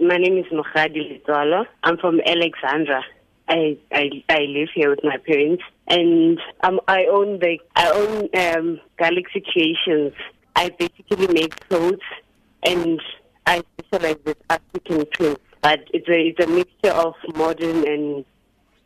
My 0.00 0.16
name 0.16 0.38
is 0.38 0.44
Mokgadi 0.52 1.20
Letsoalo. 1.26 1.66
I'm 1.82 1.98
from 1.98 2.20
Alexandra. 2.24 3.02
I, 3.48 3.76
I 3.90 4.22
I 4.28 4.40
live 4.42 4.68
here 4.72 4.90
with 4.90 5.02
my 5.02 5.16
parents, 5.16 5.64
and 5.88 6.38
um, 6.60 6.78
I 6.86 7.06
own 7.06 7.40
the 7.40 7.58
I 7.74 7.90
own 7.90 8.28
um, 8.36 8.80
Galaxy 8.96 9.40
Creations. 9.40 10.12
I 10.54 10.68
basically 10.68 11.26
make 11.26 11.58
clothes, 11.68 11.98
and 12.62 13.00
I 13.44 13.64
specialize 13.80 14.18
with 14.24 14.36
African 14.48 15.04
prints. 15.14 15.40
But 15.62 15.80
it's 15.92 16.08
a 16.08 16.28
it's 16.28 16.44
a 16.44 16.46
mixture 16.46 16.92
of 16.92 17.14
modern 17.34 17.84
and 17.88 18.24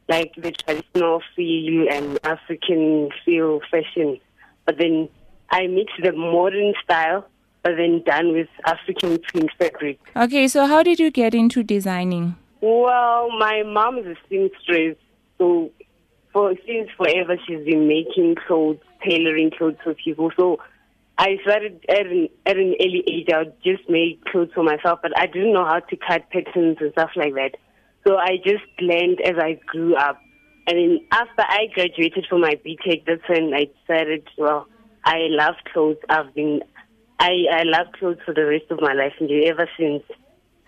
like 0.08 0.32
the 0.36 0.52
traditional 0.52 1.20
feel 1.36 1.88
and 1.90 2.18
African 2.24 3.10
feel 3.22 3.60
fashion. 3.70 4.18
But 4.64 4.78
then 4.78 5.10
I 5.50 5.66
mix 5.66 5.92
the 6.02 6.12
modern 6.12 6.72
style 6.82 7.26
then 7.64 8.02
done 8.04 8.32
with 8.32 8.48
African 8.66 9.18
print 9.18 9.50
fabric. 9.58 10.00
Okay, 10.16 10.48
so 10.48 10.66
how 10.66 10.82
did 10.82 10.98
you 10.98 11.10
get 11.10 11.34
into 11.34 11.62
designing? 11.62 12.36
Well, 12.60 13.28
my 13.38 13.62
mom 13.64 13.98
is 13.98 14.06
a 14.06 14.16
seamstress, 14.28 14.96
so 15.38 15.70
for 16.32 16.54
since 16.66 16.88
forever 16.96 17.36
she's 17.46 17.64
been 17.64 17.86
making 17.88 18.36
clothes, 18.46 18.78
tailoring 19.04 19.50
clothes 19.56 19.76
for 19.82 19.94
people. 19.94 20.30
So 20.36 20.58
I 21.18 21.38
started 21.42 21.84
at 21.88 22.06
an, 22.06 22.28
at 22.46 22.56
an 22.56 22.74
early 22.80 23.04
age. 23.10 23.28
I 23.32 23.38
would 23.38 23.54
just 23.62 23.88
make 23.88 24.24
clothes 24.24 24.50
for 24.54 24.64
myself, 24.64 25.00
but 25.02 25.12
I 25.16 25.26
didn't 25.26 25.52
know 25.52 25.64
how 25.64 25.80
to 25.80 25.96
cut 25.96 26.30
patterns 26.30 26.78
and 26.80 26.92
stuff 26.92 27.10
like 27.16 27.34
that. 27.34 27.56
So 28.06 28.16
I 28.16 28.38
just 28.44 28.64
learned 28.80 29.20
as 29.20 29.36
I 29.38 29.60
grew 29.66 29.94
up. 29.94 30.18
And 30.66 30.78
then 30.78 31.00
after 31.10 31.42
I 31.42 31.66
graduated 31.74 32.26
from 32.28 32.40
my 32.40 32.54
BTech, 32.64 33.04
that's 33.06 33.28
when 33.28 33.52
I 33.52 33.68
decided, 33.80 34.28
well, 34.38 34.66
I 35.04 35.26
love 35.28 35.54
clothes. 35.72 35.96
I've 36.08 36.34
been 36.34 36.60
I, 37.22 37.44
I 37.52 37.62
love 37.62 37.86
clothes 37.92 38.18
for 38.24 38.34
the 38.34 38.44
rest 38.44 38.64
of 38.70 38.80
my 38.80 38.94
life 38.94 39.12
and 39.20 39.30
ever 39.30 39.68
since. 39.78 40.02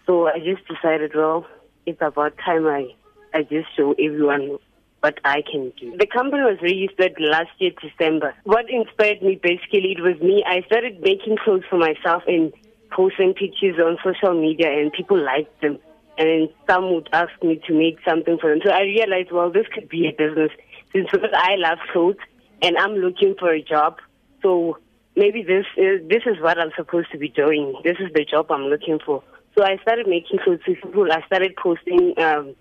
So 0.07 0.29
I 0.29 0.39
just 0.39 0.63
decided, 0.69 1.11
well, 1.13 1.47
it's 1.85 2.01
about 2.01 2.39
time 2.39 2.69
I, 2.69 2.95
I 3.35 3.43
just 3.43 3.75
show 3.77 3.91
everyone 3.93 4.59
what 5.01 5.19
I 5.25 5.43
can 5.51 5.73
do. 5.81 5.97
The 5.99 6.07
company 6.07 6.45
was 6.45 6.59
registered 6.63 7.17
last 7.19 7.51
year, 7.59 7.73
December. 7.83 8.35
What 8.45 8.71
inspired 8.71 9.21
me 9.21 9.35
basically, 9.43 9.97
it 9.99 10.01
was 10.01 10.21
me. 10.23 10.45
I 10.47 10.63
started 10.67 11.01
making 11.01 11.39
clothes 11.43 11.65
for 11.69 11.77
myself 11.77 12.23
and 12.29 12.53
posting 12.93 13.35
pictures 13.35 13.77
on 13.81 13.99
social 14.05 14.41
media 14.41 14.71
and 14.71 14.93
people 14.93 15.19
liked 15.21 15.61
them. 15.61 15.81
And 16.19 16.49
some 16.71 16.95
would 16.95 17.09
ask 17.13 17.33
me 17.43 17.61
to 17.67 17.75
make 17.75 17.99
something 18.07 18.39
for 18.41 18.51
them. 18.51 18.61
So 18.65 18.71
I 18.71 18.83
realized, 18.83 19.33
well, 19.33 19.51
this 19.51 19.67
could 19.75 19.89
be 19.89 20.07
a 20.07 20.13
business 20.13 20.53
since 20.93 21.09
because 21.11 21.35
I 21.35 21.57
love 21.57 21.79
clothes 21.93 22.23
and 22.63 22.79
I'm 22.79 22.95
looking 22.95 23.35
for 23.41 23.51
a 23.51 23.61
job. 23.61 23.99
So 24.41 24.79
maybe 25.17 25.43
this 25.43 25.67
is 25.77 26.07
this 26.09 26.23
is 26.27 26.41
what 26.41 26.59
I'm 26.59 26.73
supposed 26.77 27.11
to 27.13 27.19
be 27.19 27.29
doing. 27.29 27.75
This 27.85 27.97
is 28.01 28.13
the 28.15 28.25
job 28.25 28.51
I'm 28.51 28.65
looking 28.65 28.99
for. 29.05 29.23
So 29.57 29.65
I 29.65 29.77
started 29.83 30.07
making 30.09 30.41
clothes 30.43 30.61
for 30.65 30.75
people. 30.75 31.13
I 31.13 31.25
started 31.27 31.55
posting 31.57 32.15
um, 32.19 32.55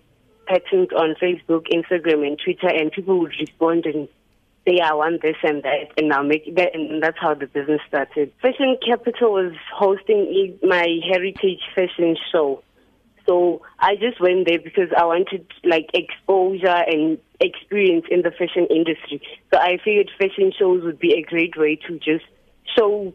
patterns 0.46 0.88
on 0.96 1.16
Facebook, 1.20 1.66
Instagram, 1.72 2.26
and 2.26 2.38
Twitter, 2.42 2.68
and 2.68 2.92
people 2.92 3.18
would 3.18 3.34
respond 3.38 3.86
and 3.86 4.08
say, 4.66 4.78
"I 4.80 4.94
want 4.94 5.22
this 5.22 5.36
and 5.42 5.62
that," 5.64 5.92
and 5.96 6.12
I'll 6.12 6.24
make 6.24 6.54
that. 6.54 6.74
And 6.74 7.02
that's 7.02 7.18
how 7.20 7.34
the 7.34 7.46
business 7.46 7.80
started. 7.88 8.32
Fashion 8.40 8.76
Capital 8.86 9.32
was 9.32 9.52
hosting 9.72 10.58
my 10.62 10.86
heritage 11.10 11.60
fashion 11.74 12.16
show. 12.30 12.62
So 13.26 13.62
I 13.78 13.96
just 13.96 14.20
went 14.20 14.46
there 14.46 14.58
because 14.58 14.90
I 14.96 15.04
wanted 15.06 15.46
like 15.64 15.88
exposure 15.94 16.84
and 16.86 17.18
experience 17.40 18.04
in 18.10 18.20
the 18.20 18.30
fashion 18.30 18.66
industry. 18.70 19.22
So 19.50 19.58
I 19.58 19.78
figured 19.82 20.10
fashion 20.18 20.52
shows 20.56 20.84
would 20.84 20.98
be 20.98 21.14
a 21.14 21.22
great 21.22 21.56
way 21.56 21.76
to 21.88 21.98
just 21.98 22.24
show 22.76 23.12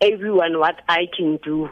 everyone 0.00 0.58
what 0.58 0.80
I 0.88 1.06
can 1.16 1.38
do. 1.42 1.70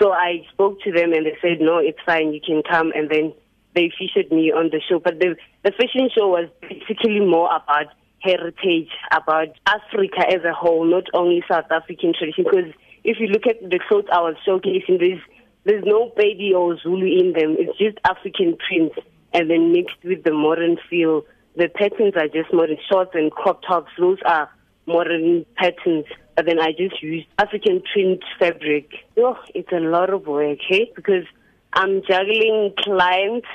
So 0.00 0.12
I 0.12 0.46
spoke 0.52 0.80
to 0.82 0.92
them 0.92 1.12
and 1.12 1.26
they 1.26 1.36
said, 1.40 1.60
no, 1.60 1.78
it's 1.78 1.98
fine, 2.04 2.32
you 2.32 2.40
can 2.44 2.62
come. 2.68 2.92
And 2.94 3.10
then 3.10 3.32
they 3.74 3.90
featured 3.98 4.30
me 4.30 4.52
on 4.52 4.70
the 4.70 4.80
show. 4.86 4.98
But 4.98 5.18
the, 5.18 5.36
the 5.64 5.72
fashion 5.72 6.10
show 6.16 6.28
was 6.28 6.48
basically 6.60 7.20
more 7.20 7.48
about 7.54 7.86
heritage, 8.20 8.90
about 9.12 9.48
Africa 9.66 10.24
as 10.28 10.44
a 10.44 10.52
whole, 10.52 10.84
not 10.84 11.04
only 11.14 11.42
South 11.48 11.70
African 11.70 12.12
tradition. 12.18 12.44
Because 12.44 12.72
if 13.04 13.18
you 13.20 13.28
look 13.28 13.46
at 13.46 13.60
the 13.60 13.80
clothes 13.88 14.06
I 14.12 14.20
was 14.20 14.36
showcasing, 14.46 14.98
there's, 14.98 15.20
there's 15.64 15.84
no 15.86 16.12
baby 16.16 16.52
or 16.54 16.78
Zulu 16.78 17.06
in 17.06 17.32
them. 17.32 17.56
It's 17.58 17.78
just 17.78 17.98
African 18.04 18.56
prints 18.56 18.96
and 19.32 19.50
then 19.50 19.72
mixed 19.72 20.02
with 20.04 20.24
the 20.24 20.32
modern 20.32 20.76
feel. 20.90 21.24
The 21.56 21.68
patterns 21.68 22.14
are 22.16 22.28
just 22.28 22.52
modern 22.52 22.76
shorts 22.90 23.12
and 23.14 23.30
crop 23.30 23.62
tops. 23.66 23.90
Those 23.98 24.18
are 24.26 24.50
modern 24.86 25.46
patterns 25.56 26.04
but 26.36 26.44
then 26.44 26.60
I 26.60 26.72
just 26.72 27.02
used 27.02 27.26
African 27.38 27.82
print 27.92 28.22
fabric. 28.38 28.90
Oh, 29.16 29.38
it's 29.54 29.72
a 29.72 29.80
lot 29.80 30.10
of 30.10 30.26
work, 30.26 30.58
hey? 30.68 30.92
Because 30.94 31.24
I'm 31.72 32.02
juggling 32.06 32.74
clients 32.78 33.46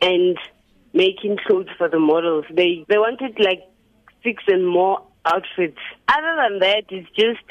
and 0.00 0.38
making 0.94 1.38
clothes 1.46 1.68
for 1.76 1.88
the 1.88 2.00
models. 2.00 2.46
They 2.50 2.84
they 2.88 2.98
wanted 2.98 3.38
like 3.38 3.62
six 4.24 4.42
and 4.48 4.66
more 4.66 5.02
outfits. 5.26 5.78
Other 6.08 6.36
than 6.42 6.58
that, 6.60 6.84
it's 6.88 7.08
just 7.10 7.44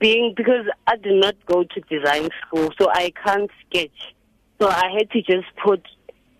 being 0.00 0.34
because 0.36 0.66
I 0.86 0.96
did 0.96 1.20
not 1.20 1.34
go 1.46 1.64
to 1.64 1.80
design 1.82 2.28
school, 2.46 2.70
so 2.78 2.88
I 2.90 3.12
can't 3.24 3.50
sketch. 3.66 4.14
So 4.60 4.68
I 4.68 4.90
had 4.96 5.10
to 5.12 5.22
just 5.22 5.46
put 5.64 5.86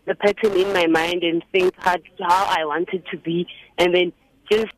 the 0.07 0.15
pattern 0.15 0.53
in 0.57 0.73
my 0.73 0.87
mind 0.87 1.23
and 1.23 1.45
think 1.53 1.75
how, 1.79 1.97
how 2.21 2.47
I 2.59 2.65
wanted 2.65 3.05
to 3.11 3.17
be, 3.19 3.47
and 3.77 3.95
then 3.95 4.13
just 4.51 4.73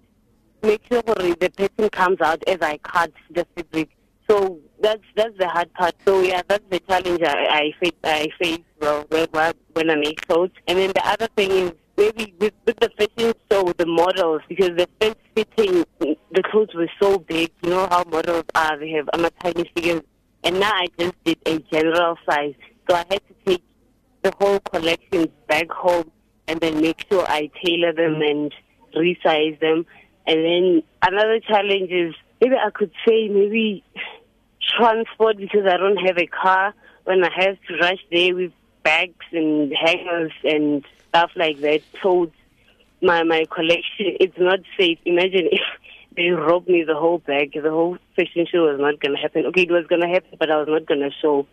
make 0.62 0.82
sure 0.90 1.02
the 1.02 1.52
pattern 1.56 1.90
comes 1.90 2.20
out 2.20 2.42
as 2.46 2.58
I 2.60 2.78
cut 2.78 3.12
the 3.30 3.46
fabric. 3.54 3.90
So 4.28 4.60
that's 4.80 5.02
that's 5.16 5.36
the 5.38 5.48
hard 5.48 5.72
part. 5.74 5.94
So 6.06 6.20
yeah, 6.22 6.42
that's 6.46 6.64
the 6.70 6.80
challenge 6.80 7.20
I, 7.22 7.46
I 7.50 7.72
face. 7.80 7.92
I 8.04 8.28
face 8.40 8.60
well 8.80 9.04
when 9.10 9.90
I 9.90 9.94
make 9.96 10.26
clothes. 10.26 10.52
And 10.68 10.78
then 10.78 10.92
the 10.94 11.06
other 11.06 11.28
thing 11.36 11.50
is 11.50 11.72
maybe 11.96 12.34
with, 12.38 12.54
with 12.64 12.76
the 12.78 12.90
fashion 12.96 13.34
show, 13.50 13.72
the 13.76 13.86
models 13.86 14.42
because 14.48 14.70
the 14.76 14.88
first 15.00 15.18
fitting, 15.34 15.84
the 15.98 16.42
clothes 16.44 16.74
were 16.74 16.90
so 17.00 17.18
big. 17.18 17.50
You 17.62 17.70
know 17.70 17.88
how 17.90 18.04
models 18.04 18.44
are; 18.54 18.78
they 18.78 18.90
have 18.90 19.08
I'm 19.12 19.24
a 19.24 19.30
tiny 19.30 19.70
figures. 19.74 20.02
And 20.42 20.58
now 20.58 20.72
I 20.72 20.86
just 20.98 21.14
did 21.24 21.38
a 21.46 21.58
general 21.70 22.16
size, 22.28 22.54
so 22.88 22.96
I 22.96 23.04
had 23.10 23.20
to 23.28 23.34
take 23.44 23.62
the 24.22 24.32
whole 24.40 24.60
collection 24.60 25.28
back 25.48 25.70
home 25.70 26.10
and 26.48 26.60
then 26.60 26.80
make 26.80 27.04
sure 27.10 27.24
I 27.28 27.50
tailor 27.64 27.92
them 27.92 28.20
and 28.22 28.52
resize 28.96 29.58
them. 29.60 29.86
And 30.30 30.44
then 30.44 30.82
another 31.02 31.40
challenge 31.40 31.90
is 31.90 32.14
maybe 32.40 32.54
I 32.54 32.70
could 32.70 32.92
say 33.04 33.26
maybe 33.26 33.82
transport 34.78 35.38
because 35.38 35.66
I 35.66 35.76
don't 35.76 35.96
have 36.06 36.18
a 36.18 36.26
car 36.26 36.72
when 37.02 37.24
I 37.24 37.30
have 37.34 37.58
to 37.66 37.76
rush 37.78 37.98
there 38.12 38.36
with 38.36 38.52
bags 38.84 39.24
and 39.32 39.72
hangers 39.74 40.30
and 40.44 40.84
stuff 41.08 41.32
like 41.34 41.60
that. 41.62 41.80
So 42.00 42.30
my 43.02 43.24
my 43.24 43.44
collection 43.50 44.14
it's 44.20 44.38
not 44.38 44.60
safe. 44.78 45.00
Imagine 45.04 45.48
if 45.50 45.62
they 46.16 46.28
robbed 46.28 46.68
me 46.68 46.84
the 46.84 46.94
whole 46.94 47.18
bag, 47.18 47.54
the 47.60 47.68
whole 47.68 47.98
fashion 48.14 48.46
show 48.46 48.70
was 48.70 48.78
not 48.78 49.00
gonna 49.00 49.18
happen. 49.18 49.46
Okay, 49.46 49.62
it 49.62 49.72
was 49.72 49.88
gonna 49.88 50.08
happen 50.08 50.36
but 50.38 50.48
I 50.48 50.58
was 50.58 50.68
not 50.68 50.86
gonna 50.86 51.10
show. 51.20 51.44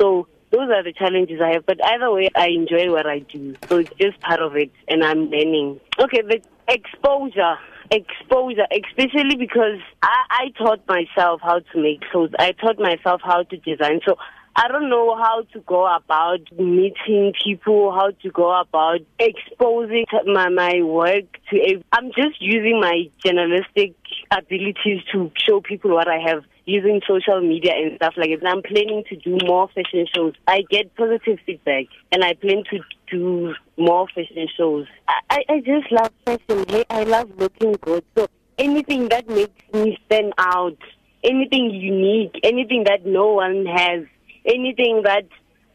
So 0.00 0.28
those 0.52 0.70
are 0.70 0.84
the 0.84 0.92
challenges 0.92 1.40
I 1.40 1.54
have. 1.54 1.66
But 1.66 1.84
either 1.84 2.12
way 2.12 2.28
I 2.36 2.46
enjoy 2.50 2.92
what 2.92 3.08
I 3.08 3.18
do. 3.18 3.56
So 3.68 3.78
it's 3.78 3.90
just 4.00 4.20
part 4.20 4.40
of 4.40 4.54
it 4.54 4.70
and 4.86 5.02
I'm 5.02 5.30
learning. 5.30 5.80
Okay, 5.98 6.22
the 6.22 6.40
exposure 6.68 7.58
exposure, 7.90 8.66
especially 8.70 9.36
because 9.36 9.80
I, 10.02 10.22
I 10.30 10.44
taught 10.58 10.86
myself 10.88 11.40
how 11.42 11.58
to 11.58 11.82
make 11.82 12.00
clothes. 12.10 12.32
I 12.38 12.52
taught 12.52 12.78
myself 12.78 13.20
how 13.24 13.42
to 13.42 13.56
design. 13.56 14.00
So 14.06 14.16
I 14.56 14.68
don't 14.68 14.90
know 14.90 15.16
how 15.16 15.42
to 15.52 15.60
go 15.60 15.86
about 15.86 16.40
meeting 16.58 17.32
people, 17.42 17.92
how 17.92 18.10
to 18.22 18.30
go 18.30 18.60
about 18.60 19.00
exposing 19.18 20.06
my, 20.26 20.48
my 20.48 20.82
work 20.82 21.24
to. 21.50 21.82
I'm 21.92 22.08
just 22.08 22.40
using 22.40 22.80
my 22.80 23.08
journalistic 23.24 23.94
abilities 24.30 25.02
to 25.12 25.30
show 25.36 25.60
people 25.60 25.92
what 25.92 26.08
I 26.08 26.18
have 26.26 26.44
using 26.66 27.00
social 27.06 27.40
media 27.40 27.72
and 27.76 27.96
stuff 27.96 28.14
like 28.16 28.30
that. 28.30 28.48
I'm 28.48 28.62
planning 28.62 29.04
to 29.08 29.16
do 29.16 29.38
more 29.46 29.68
fashion 29.68 30.06
shows. 30.14 30.34
I 30.46 30.62
get 30.70 30.94
positive 30.94 31.38
feedback 31.46 31.86
and 32.12 32.24
I 32.24 32.34
plan 32.34 32.64
to 32.70 32.80
do 33.10 33.54
more 33.76 34.06
fashion 34.14 34.46
shows. 34.56 34.86
I, 35.08 35.42
I 35.48 35.60
just 35.60 35.90
love 35.90 36.12
fashion. 36.24 36.64
Hey, 36.68 36.84
I 36.90 37.04
love 37.04 37.30
looking 37.38 37.72
good. 37.80 38.04
So 38.16 38.28
anything 38.58 39.08
that 39.08 39.28
makes 39.28 39.52
me 39.72 39.98
stand 40.06 40.32
out, 40.38 40.76
anything 41.24 41.70
unique, 41.70 42.38
anything 42.42 42.84
that 42.84 43.04
no 43.04 43.34
one 43.34 43.66
has, 43.66 44.04
anything 44.44 45.02
that 45.04 45.26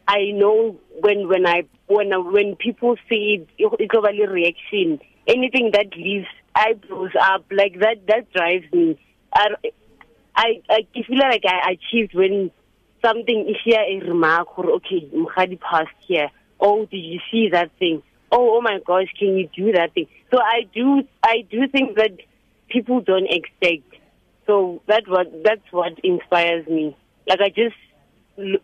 I 0.08 0.30
know 0.32 0.78
when 1.00 1.28
when 1.28 1.46
I 1.46 1.62
when 1.86 2.10
when 2.32 2.56
people 2.56 2.96
see 3.08 3.40
it, 3.40 3.48
it's 3.58 3.94
only 3.96 4.26
reaction. 4.26 5.00
Anything 5.26 5.70
that 5.72 5.96
leaves 5.96 6.28
eyebrows 6.54 7.10
up 7.20 7.44
like 7.50 7.80
that 7.80 8.06
that 8.08 8.32
drives 8.32 8.72
me. 8.72 8.98
I, 9.34 9.48
I, 10.34 10.62
I 10.70 10.86
feel 10.92 11.18
like 11.18 11.42
I 11.44 11.72
achieved 11.72 12.14
when 12.14 12.50
something 13.04 13.46
is 13.48 13.56
here 13.64 13.80
a 13.80 14.00
remark 14.06 14.58
or 14.58 14.70
okay, 14.76 15.08
Mokgadi 15.14 15.60
passed 15.60 15.88
here. 16.06 16.30
Oh, 16.60 16.86
did 16.86 16.98
you 16.98 17.20
see 17.30 17.48
that 17.52 17.70
thing? 17.78 18.02
Oh, 18.32 18.56
oh 18.56 18.60
my 18.60 18.78
gosh, 18.86 19.08
can 19.18 19.36
you 19.36 19.48
do 19.56 19.72
that 19.72 19.94
thing? 19.94 20.06
So 20.30 20.38
I 20.40 20.62
do, 20.74 21.02
I 21.22 21.44
do 21.50 21.68
think 21.68 21.96
that 21.96 22.12
people 22.68 23.00
don't 23.00 23.28
expect. 23.30 23.94
So 24.46 24.82
that 24.86 25.04
what 25.08 25.26
that's 25.44 25.72
what 25.72 25.92
inspires 26.04 26.66
me. 26.66 26.96
Like 27.28 27.40
I 27.40 27.48
just 27.48 27.74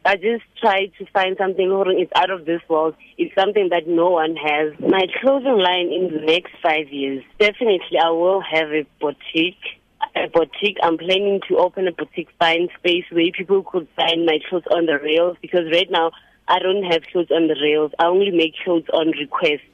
I 0.04 0.16
just 0.16 0.44
try 0.60 0.86
to 0.98 1.06
find 1.12 1.36
something 1.38 1.70
it's 1.98 2.12
out 2.14 2.30
of 2.30 2.44
this 2.44 2.60
world. 2.68 2.94
It's 3.16 3.34
something 3.34 3.68
that 3.70 3.86
no 3.86 4.10
one 4.10 4.36
has. 4.36 4.78
My 4.78 5.06
clothing 5.20 5.58
line 5.58 5.90
in 5.90 6.10
the 6.12 6.20
next 6.26 6.52
five 6.62 6.88
years, 6.90 7.24
definitely 7.38 7.98
I 8.02 8.10
will 8.10 8.42
have 8.42 8.68
a 8.68 8.86
boutique. 9.00 9.80
A 10.14 10.28
boutique. 10.28 10.76
I'm 10.82 10.98
planning 10.98 11.40
to 11.48 11.56
open 11.56 11.88
a 11.88 11.92
boutique 11.92 12.28
find 12.38 12.68
space 12.78 13.04
where 13.10 13.24
people 13.36 13.62
could 13.62 13.88
find 13.96 14.26
my 14.26 14.38
clothes 14.48 14.64
on 14.70 14.86
the 14.86 14.98
rails 14.98 15.36
because 15.40 15.64
right 15.72 15.90
now 15.90 16.10
I 16.52 16.58
don't 16.58 16.84
have 16.84 17.02
clothes 17.10 17.30
on 17.30 17.48
the 17.48 17.56
rails. 17.60 17.92
I 17.98 18.06
only 18.06 18.30
make 18.30 18.54
clothes 18.62 18.88
on 18.92 19.08
request. 19.18 19.64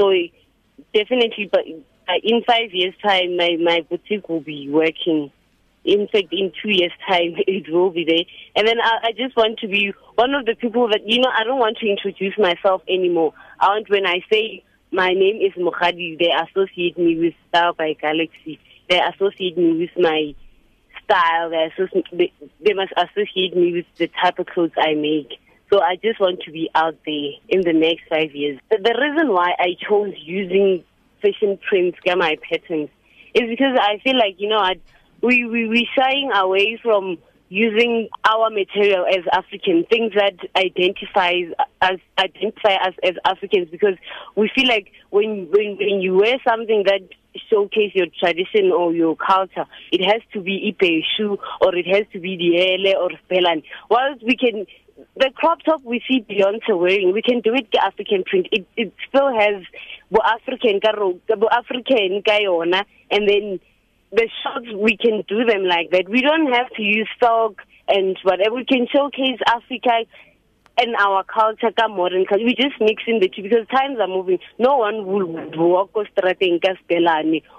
So 0.00 0.10
definitely, 0.94 1.48
but 1.52 1.64
in 1.66 2.42
five 2.46 2.72
years' 2.72 2.94
time, 3.02 3.36
my 3.36 3.56
my 3.62 3.80
boutique 3.88 4.28
will 4.28 4.40
be 4.40 4.68
working 4.70 5.30
in 5.86 6.08
fact, 6.08 6.32
in 6.32 6.52
two 6.60 6.70
years' 6.70 6.92
time, 7.08 7.34
it 7.46 7.72
will 7.72 7.90
be 7.90 8.04
there. 8.04 8.24
And 8.56 8.66
then 8.66 8.80
I, 8.80 9.08
I 9.08 9.12
just 9.12 9.36
want 9.36 9.60
to 9.60 9.68
be 9.68 9.94
one 10.16 10.34
of 10.34 10.44
the 10.44 10.54
people 10.54 10.88
that, 10.88 11.06
you 11.06 11.20
know, 11.20 11.30
I 11.32 11.44
don't 11.44 11.60
want 11.60 11.78
to 11.78 11.88
introduce 11.88 12.36
myself 12.36 12.82
anymore. 12.88 13.32
I 13.60 13.68
want, 13.68 13.88
when 13.88 14.06
I 14.06 14.20
say 14.30 14.64
my 14.90 15.10
name 15.10 15.40
is 15.40 15.52
Mokgadi, 15.52 16.18
they 16.18 16.32
associate 16.32 16.98
me 16.98 17.18
with 17.18 17.34
Star 17.48 17.72
by 17.72 17.94
Galaxy. 17.94 18.58
They 18.90 19.00
associate 19.00 19.56
me 19.56 19.78
with 19.78 19.90
my 19.96 20.34
style. 21.04 21.50
They, 21.50 21.70
associate, 21.72 22.06
they, 22.12 22.32
they 22.64 22.74
must 22.74 22.92
associate 22.96 23.56
me 23.56 23.72
with 23.72 23.86
the 23.96 24.08
type 24.20 24.38
of 24.38 24.46
clothes 24.46 24.72
I 24.76 24.94
make. 24.94 25.38
So 25.72 25.80
I 25.80 25.96
just 25.96 26.20
want 26.20 26.40
to 26.42 26.52
be 26.52 26.70
out 26.74 26.96
there 27.04 27.30
in 27.48 27.62
the 27.62 27.72
next 27.72 28.02
five 28.08 28.34
years. 28.34 28.60
The, 28.70 28.78
the 28.78 28.94
reason 29.00 29.32
why 29.32 29.52
I 29.58 29.76
chose 29.88 30.14
using 30.16 30.84
fashion 31.20 31.58
prints, 31.68 31.98
my 32.06 32.36
patterns, 32.48 32.90
is 33.34 33.42
because 33.48 33.76
I 33.80 33.98
feel 34.04 34.16
like, 34.16 34.36
you 34.38 34.48
know, 34.48 34.58
I, 34.58 34.74
we, 35.22 35.44
we, 35.44 35.68
we're 35.68 35.86
shying 35.96 36.30
away 36.32 36.78
from 36.82 37.18
using 37.48 38.08
our 38.24 38.50
material 38.50 39.06
as 39.06 39.24
African, 39.32 39.84
things 39.90 40.12
that 40.14 40.34
identifies 40.56 41.52
as 41.80 41.98
identify 42.18 42.74
us 42.74 42.94
as 43.04 43.14
Africans 43.24 43.68
because 43.70 43.94
we 44.34 44.50
feel 44.54 44.66
like 44.66 44.90
when 45.10 45.48
when, 45.50 45.76
when 45.78 46.00
you 46.00 46.14
wear 46.14 46.36
something 46.48 46.84
that 46.86 47.02
showcase 47.50 47.92
your 47.94 48.06
tradition 48.18 48.72
or 48.72 48.92
your 48.92 49.16
culture, 49.16 49.66
it 49.92 50.04
has 50.04 50.22
to 50.32 50.40
be 50.40 50.74
ipe 50.74 51.02
shoe 51.16 51.38
or 51.60 51.74
it 51.76 51.86
has 51.86 52.04
to 52.12 52.18
be 52.18 52.36
the 52.36 52.58
ele 52.58 53.00
or 53.00 53.10
spelan. 53.28 53.62
Whilst 53.90 54.24
we 54.24 54.36
can 54.36 54.66
the 55.16 55.30
crop 55.34 55.58
top 55.64 55.82
we 55.84 56.02
see 56.08 56.24
Beyonce 56.28 56.78
wearing, 56.78 57.12
we 57.12 57.22
can 57.22 57.40
do 57.40 57.54
it 57.54 57.68
the 57.72 57.84
African 57.84 58.24
print. 58.24 58.48
It 58.52 58.66
it 58.76 58.92
still 59.08 59.32
has 59.32 59.62
African 60.24 60.80
garo, 60.80 61.18
bo 61.26 61.48
African 61.50 62.22
kayona 62.22 62.84
and 63.10 63.28
then 63.28 63.60
the 64.12 64.28
shots 64.42 64.66
we 64.74 64.96
can 64.96 65.24
do 65.28 65.44
them 65.44 65.64
like 65.64 65.90
that. 65.90 66.08
We 66.08 66.22
don't 66.22 66.52
have 66.52 66.70
to 66.76 66.82
use 66.82 67.08
stock 67.16 67.62
and 67.88 68.16
whatever. 68.22 68.54
We 68.54 68.64
can 68.64 68.86
showcase 68.92 69.40
Africa 69.46 70.06
and 70.78 70.94
our 70.96 71.24
culture, 71.24 71.72
ka 71.76 71.88
modern 71.88 72.24
culture. 72.26 72.44
We 72.44 72.54
just 72.54 72.80
mix 72.80 73.02
in 73.06 73.20
the 73.20 73.28
two 73.28 73.42
because 73.42 73.66
times 73.68 73.98
are 74.00 74.08
moving. 74.08 74.38
No 74.58 74.76
one 74.76 75.06
will 75.06 75.26
walk 75.56 75.90
or 75.94 76.06
strating 76.16 76.60
ka 76.62 76.74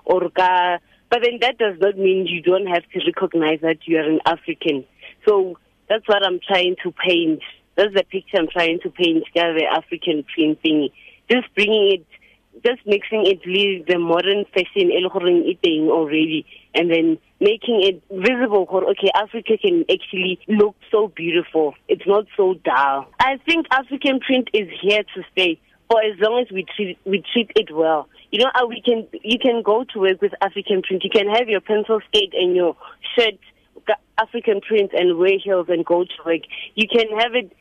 or 0.06 0.30
ka. 0.30 0.78
But 1.10 1.20
then 1.24 1.40
that 1.42 1.58
does 1.58 1.78
not 1.80 1.98
mean 1.98 2.28
you 2.28 2.42
don't 2.42 2.68
have 2.68 2.84
to 2.94 3.00
recognize 3.06 3.62
that 3.62 3.78
you 3.86 3.98
are 3.98 4.10
an 4.10 4.20
African. 4.26 4.86
So 5.28 5.58
that's 5.90 6.08
what 6.08 6.26
I'm 6.26 6.40
trying 6.46 6.76
to 6.84 6.92
paint. 6.92 7.42
That's 7.76 7.94
the 7.94 8.04
picture 8.04 8.38
I'm 8.38 8.48
trying 8.48 8.80
to 8.84 8.90
paint, 8.90 9.24
the 9.34 9.64
African 9.72 10.26
print 10.34 10.62
thing. 10.62 10.90
Just 11.30 11.54
bringing 11.56 11.92
it 11.94 12.06
just 12.64 12.86
mixing 12.86 13.26
it 13.26 13.40
with 13.46 13.88
the 13.88 14.00
modern 14.00 14.46
fashion 14.54 14.92
already 15.90 16.46
and 16.74 16.90
then 16.90 17.18
making 17.40 17.82
it 17.84 18.02
visible 18.10 18.68
okay 18.72 19.12
africa 19.14 19.58
can 19.62 19.86
actually 19.92 20.40
look 20.48 20.76
so 20.92 21.08
beautiful. 21.16 21.76
It's 21.88 22.06
not 22.08 22.26
so 22.36 22.56
dull. 22.66 23.08
I 23.20 23.38
think 23.46 23.68
african 23.72 24.20
print 24.20 24.50
is 24.54 24.68
here 24.82 25.04
to 25.04 25.24
stay 25.32 25.60
for 25.90 26.02
as 26.02 26.20
long 26.20 26.42
as 26.42 26.52
we 26.52 26.66
treat 26.76 26.98
we 27.06 27.24
treat 27.34 27.52
it 27.56 27.74
well. 27.74 28.10
You 28.32 28.40
know 28.40 28.52
uh, 28.56 28.66
we 28.68 28.82
can 28.82 29.08
you 29.24 29.40
can 29.40 29.62
go 29.62 29.86
to 29.94 30.00
work 30.00 30.22
with 30.22 30.34
african 30.42 30.82
print. 30.82 31.04
You 31.04 31.12
can 31.12 31.30
have 31.30 31.48
your 31.48 31.62
pencil 31.62 32.00
skate 32.10 32.34
and 32.34 32.56
your 32.56 32.76
shirt 33.16 33.40
african 34.18 34.62
print 34.62 34.92
and 34.94 35.18
wear 35.18 35.38
heels 35.44 35.68
and 35.70 35.86
go 35.86 36.04
to 36.04 36.24
work 36.26 36.42
you 36.76 36.88
can 36.88 37.08
have 37.18 37.34
it 37.34 37.52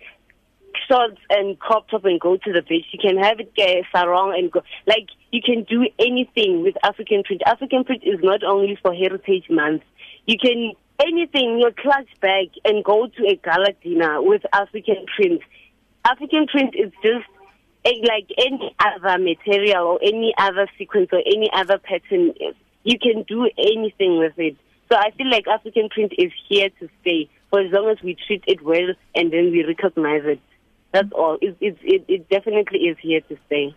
shorts 0.88 1.18
and 1.30 1.58
crop 1.58 1.88
top 1.88 2.04
and 2.04 2.20
go 2.20 2.36
to 2.36 2.52
the 2.52 2.62
beach. 2.62 2.86
You 2.92 2.98
can 2.98 3.18
have 3.18 3.40
it 3.40 3.52
uh, 3.58 3.82
sarong 3.92 4.34
and 4.36 4.50
go. 4.50 4.62
Like 4.86 5.08
you 5.30 5.40
can 5.44 5.64
do 5.64 5.88
anything 5.98 6.62
with 6.62 6.76
African 6.82 7.22
print. 7.22 7.42
African 7.46 7.84
print 7.84 8.02
is 8.04 8.20
not 8.22 8.42
only 8.44 8.78
for 8.82 8.94
Heritage 8.94 9.46
Month. 9.50 9.82
You 10.26 10.36
can 10.38 10.72
anything 10.98 11.58
your 11.60 11.72
clutch 11.72 12.08
bag 12.20 12.50
and 12.64 12.84
go 12.84 13.06
to 13.06 13.26
a 13.26 13.36
gala 13.36 13.72
dinner 13.82 14.22
with 14.22 14.42
African 14.52 15.06
print. 15.14 15.42
African 16.04 16.46
print 16.46 16.74
is 16.74 16.92
just 17.02 17.26
a, 17.84 18.02
like 18.06 18.30
any 18.38 18.74
other 18.78 19.22
material 19.22 19.86
or 19.86 19.98
any 20.02 20.34
other 20.38 20.68
sequence 20.78 21.08
or 21.12 21.20
any 21.26 21.50
other 21.52 21.78
pattern. 21.78 22.34
You 22.84 22.98
can 22.98 23.24
do 23.24 23.48
anything 23.58 24.18
with 24.18 24.38
it. 24.38 24.56
So 24.88 24.96
I 24.96 25.10
feel 25.16 25.30
like 25.30 25.46
African 25.48 25.88
print 25.88 26.12
is 26.16 26.32
here 26.48 26.68
to 26.80 26.88
stay 27.00 27.28
for 27.50 27.60
as 27.60 27.72
long 27.72 27.88
as 27.90 28.02
we 28.02 28.16
treat 28.26 28.44
it 28.46 28.62
well 28.62 28.94
and 29.14 29.32
then 29.32 29.50
we 29.50 29.64
recognize 29.64 30.22
it. 30.24 30.40
That's 30.92 31.12
all. 31.12 31.38
It, 31.40 31.56
it, 31.60 31.76
it, 31.82 32.04
it 32.08 32.28
definitely 32.28 32.80
is 32.80 32.96
here 33.00 33.20
to 33.22 33.36
stay. 33.46 33.74